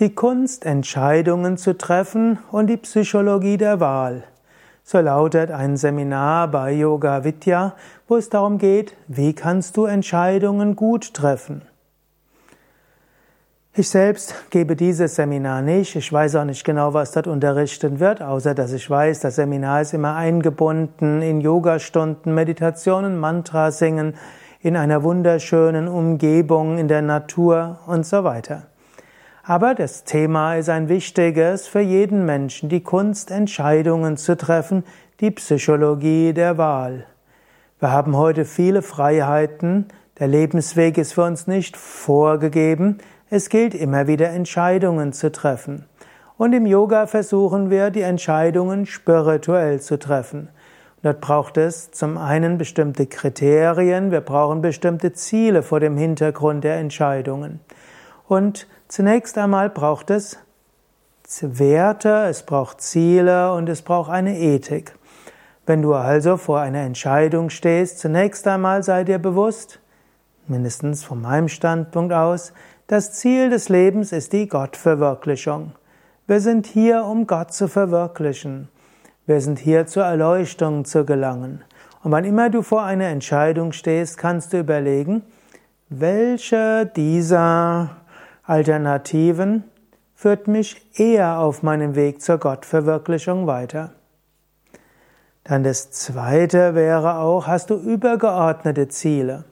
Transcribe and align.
Die 0.00 0.14
Kunst, 0.14 0.64
Entscheidungen 0.64 1.58
zu 1.58 1.76
treffen 1.76 2.38
und 2.50 2.68
die 2.68 2.78
Psychologie 2.78 3.58
der 3.58 3.80
Wahl. 3.80 4.24
So 4.82 4.98
lautet 4.98 5.50
ein 5.50 5.76
Seminar 5.76 6.48
bei 6.48 6.72
Yoga 6.72 7.22
Vidya, 7.22 7.74
wo 8.08 8.16
es 8.16 8.30
darum 8.30 8.56
geht, 8.56 8.96
wie 9.08 9.34
kannst 9.34 9.76
du 9.76 9.84
Entscheidungen 9.84 10.74
gut 10.74 11.12
treffen. 11.12 11.60
Ich 13.74 13.90
selbst 13.90 14.34
gebe 14.48 14.74
dieses 14.74 15.16
Seminar 15.16 15.60
nicht. 15.60 15.94
Ich 15.94 16.10
weiß 16.10 16.36
auch 16.36 16.44
nicht 16.44 16.64
genau, 16.64 16.94
was 16.94 17.12
dort 17.12 17.26
unterrichtet 17.26 18.00
wird, 18.00 18.22
außer 18.22 18.54
dass 18.54 18.72
ich 18.72 18.88
weiß, 18.88 19.20
das 19.20 19.36
Seminar 19.36 19.82
ist 19.82 19.92
immer 19.92 20.16
eingebunden 20.16 21.20
in 21.20 21.42
Yogastunden, 21.42 22.34
Meditationen, 22.34 23.18
Mantra 23.20 23.70
singen, 23.70 24.14
in 24.60 24.78
einer 24.78 25.02
wunderschönen 25.02 25.88
Umgebung, 25.88 26.78
in 26.78 26.88
der 26.88 27.02
Natur 27.02 27.80
und 27.86 28.06
so 28.06 28.24
weiter. 28.24 28.69
Aber 29.50 29.74
das 29.74 30.04
Thema 30.04 30.54
ist 30.54 30.68
ein 30.68 30.88
wichtiges 30.88 31.66
für 31.66 31.80
jeden 31.80 32.24
Menschen, 32.24 32.68
die 32.68 32.84
Kunst, 32.84 33.32
Entscheidungen 33.32 34.16
zu 34.16 34.36
treffen, 34.36 34.84
die 35.18 35.32
Psychologie 35.32 36.32
der 36.32 36.56
Wahl. 36.56 37.04
Wir 37.80 37.90
haben 37.90 38.16
heute 38.16 38.44
viele 38.44 38.80
Freiheiten, 38.80 39.88
der 40.20 40.28
Lebensweg 40.28 40.98
ist 40.98 41.14
für 41.14 41.24
uns 41.24 41.48
nicht 41.48 41.76
vorgegeben, 41.76 42.98
es 43.28 43.48
gilt 43.48 43.74
immer 43.74 44.06
wieder 44.06 44.30
Entscheidungen 44.30 45.12
zu 45.12 45.32
treffen. 45.32 45.84
Und 46.38 46.52
im 46.52 46.64
Yoga 46.64 47.08
versuchen 47.08 47.70
wir, 47.70 47.90
die 47.90 48.02
Entscheidungen 48.02 48.86
spirituell 48.86 49.80
zu 49.80 49.98
treffen. 49.98 50.48
Dort 51.02 51.20
braucht 51.20 51.56
es 51.56 51.90
zum 51.90 52.18
einen 52.18 52.56
bestimmte 52.56 53.06
Kriterien, 53.06 54.12
wir 54.12 54.20
brauchen 54.20 54.62
bestimmte 54.62 55.12
Ziele 55.12 55.64
vor 55.64 55.80
dem 55.80 55.96
Hintergrund 55.96 56.62
der 56.62 56.76
Entscheidungen. 56.76 57.58
Und 58.28 58.68
Zunächst 58.90 59.38
einmal 59.38 59.70
braucht 59.70 60.10
es 60.10 60.36
Werte, 61.42 62.24
es 62.28 62.42
braucht 62.42 62.80
Ziele 62.80 63.54
und 63.54 63.68
es 63.68 63.82
braucht 63.82 64.10
eine 64.10 64.36
Ethik. 64.36 64.96
Wenn 65.64 65.80
du 65.80 65.94
also 65.94 66.36
vor 66.36 66.58
einer 66.58 66.80
Entscheidung 66.80 67.50
stehst, 67.50 68.00
zunächst 68.00 68.48
einmal 68.48 68.82
sei 68.82 69.04
dir 69.04 69.20
bewusst, 69.20 69.78
mindestens 70.48 71.04
von 71.04 71.22
meinem 71.22 71.46
Standpunkt 71.46 72.12
aus, 72.12 72.52
das 72.88 73.12
Ziel 73.12 73.48
des 73.48 73.68
Lebens 73.68 74.10
ist 74.10 74.32
die 74.32 74.48
Gottverwirklichung. 74.48 75.70
Wir 76.26 76.40
sind 76.40 76.66
hier, 76.66 77.04
um 77.04 77.28
Gott 77.28 77.52
zu 77.52 77.68
verwirklichen. 77.68 78.70
Wir 79.24 79.40
sind 79.40 79.60
hier 79.60 79.86
zur 79.86 80.02
Erleuchtung 80.02 80.84
zu 80.84 81.04
gelangen. 81.04 81.62
Und 82.02 82.10
wann 82.10 82.24
immer 82.24 82.50
du 82.50 82.62
vor 82.62 82.82
einer 82.82 83.06
Entscheidung 83.06 83.70
stehst, 83.70 84.18
kannst 84.18 84.52
du 84.52 84.58
überlegen, 84.58 85.22
welche 85.90 86.86
dieser 86.86 87.99
Alternativen 88.50 89.62
führt 90.12 90.48
mich 90.48 90.98
eher 90.98 91.38
auf 91.38 91.62
meinem 91.62 91.94
Weg 91.94 92.20
zur 92.20 92.38
Gottverwirklichung 92.38 93.46
weiter. 93.46 93.92
Dann 95.44 95.62
das 95.62 95.92
zweite 95.92 96.74
wäre 96.74 97.18
auch, 97.18 97.46
hast 97.46 97.70
du 97.70 97.76
übergeordnete 97.76 98.88
Ziele? 98.88 99.44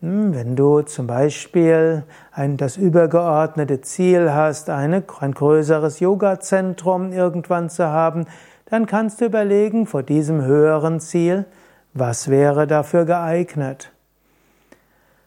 Hm, 0.00 0.32
wenn 0.32 0.54
du 0.54 0.82
zum 0.82 1.08
Beispiel 1.08 2.04
ein, 2.30 2.56
das 2.56 2.76
übergeordnete 2.76 3.80
Ziel 3.80 4.32
hast, 4.32 4.70
eine, 4.70 5.02
ein 5.18 5.32
größeres 5.32 5.98
Yoga-Zentrum 5.98 7.10
irgendwann 7.10 7.68
zu 7.68 7.88
haben, 7.88 8.26
dann 8.66 8.86
kannst 8.86 9.20
du 9.20 9.24
überlegen, 9.24 9.88
vor 9.88 10.04
diesem 10.04 10.40
höheren 10.44 11.00
Ziel, 11.00 11.46
was 11.94 12.30
wäre 12.30 12.68
dafür 12.68 13.06
geeignet? 13.06 13.90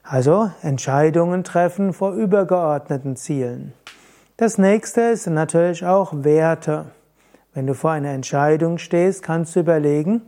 Also 0.04 0.52
Entscheidungen 0.62 1.46
treffen 1.46 1.94
vor 1.94 2.12
übergeordneten 2.12 3.16
Zielen. 3.16 3.74
Das 4.36 4.58
nächste 4.58 5.02
ist 5.02 5.28
natürlich 5.28 5.86
auch 5.86 6.12
Werte. 6.14 6.86
Wenn 7.54 7.68
du 7.68 7.74
vor 7.74 7.92
einer 7.92 8.10
Entscheidung 8.10 8.78
stehst, 8.78 9.24
kannst 9.24 9.56
du 9.56 9.62
überlegen, 9.62 10.22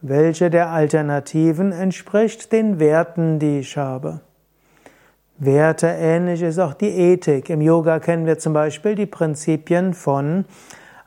welche 0.00 0.50
der 0.50 0.70
Alternativen 0.70 1.70
entspricht 1.70 2.52
den 2.52 2.80
Werten, 2.80 3.38
die 3.38 3.60
ich 3.60 3.76
habe. 3.76 4.20
Werte 5.38 5.86
ähnlich 5.86 6.42
ist 6.42 6.58
auch 6.58 6.74
die 6.74 6.90
Ethik. 6.90 7.50
Im 7.50 7.60
Yoga 7.60 8.00
kennen 8.00 8.26
wir 8.26 8.38
zum 8.38 8.52
Beispiel 8.52 8.94
die 8.94 9.06
Prinzipien 9.06 9.94
von 9.94 10.44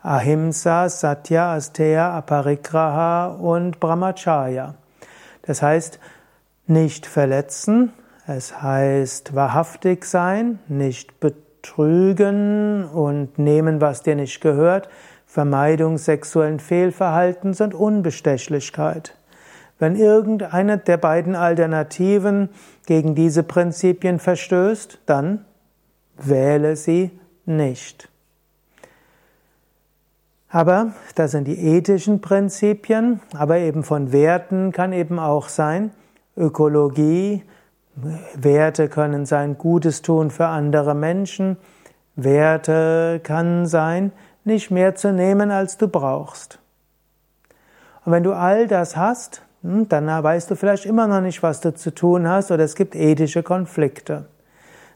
Ahimsa, 0.02 0.90
Satya, 0.90 1.56
Asteya, 1.56 2.18
Aparigraha 2.18 3.28
und 3.28 3.80
Brahmacharya. 3.80 4.76
Das 5.44 5.62
heißt, 5.62 6.00
nicht 6.68 7.06
verletzen, 7.06 7.94
es 8.28 8.62
heißt 8.62 9.36
wahrhaftig 9.36 10.06
sein, 10.06 10.60
nicht 10.68 11.20
betrügen 11.20 12.86
und 12.86 13.38
nehmen, 13.38 13.82
was 13.82 14.04
dir 14.04 14.16
nicht 14.16 14.42
gehört, 14.42 14.90
Vermeidung 15.26 15.98
sexuellen 15.98 16.60
Fehlverhaltens 16.60 17.60
und 17.60 17.74
Unbestechlichkeit. 17.74 19.18
Wenn 19.80 19.96
irgendeine 19.96 20.78
der 20.78 20.98
beiden 20.98 21.36
Alternativen 21.36 22.50
gegen 22.86 23.16
diese 23.16 23.44
Prinzipien 23.44 24.20
verstößt, 24.20 25.00
dann 25.06 25.44
wähle 26.16 26.76
sie 26.76 27.12
nicht. 27.46 28.10
Aber 30.50 30.94
das 31.16 31.32
sind 31.32 31.48
die 31.48 31.58
ethischen 31.58 32.22
Prinzipien, 32.22 33.20
aber 33.36 33.58
eben 33.58 33.84
von 33.84 34.12
Werten 34.12 34.72
kann 34.72 34.94
eben 34.94 35.18
auch 35.18 35.50
sein 35.50 35.92
Ökologie, 36.38 37.44
Werte 37.96 38.90
können 38.90 39.26
sein 39.26 39.58
Gutes 39.58 40.02
tun 40.02 40.32
für 40.32 40.48
andere 40.48 40.96
Menschen. 40.96 41.58
Werte 42.16 43.20
kann 43.24 43.66
sein, 43.66 44.12
nicht 44.44 44.72
mehr 44.72 44.96
zu 44.96 45.14
nehmen, 45.14 45.52
als 45.52 45.78
du 45.78 45.88
brauchst. 45.88 46.60
Und 48.06 48.12
wenn 48.12 48.24
du 48.24 48.34
all 48.34 48.68
das 48.68 48.98
hast, 48.98 49.44
hm, 49.62 49.88
dann 49.90 50.08
weißt 50.08 50.52
du 50.52 50.56
vielleicht 50.56 50.86
immer 50.86 51.08
noch 51.08 51.22
nicht, 51.22 51.42
was 51.42 51.62
du 51.62 51.74
zu 51.74 51.94
tun 51.94 52.28
hast, 52.28 52.52
oder 52.52 52.64
es 52.64 52.76
gibt 52.76 52.96
ethische 52.96 53.44
Konflikte. 53.44 54.26